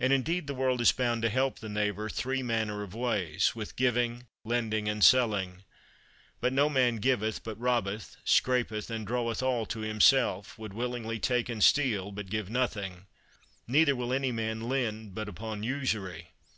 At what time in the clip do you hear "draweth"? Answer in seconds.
9.06-9.42